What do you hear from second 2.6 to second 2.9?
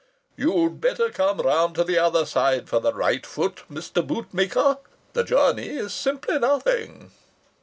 for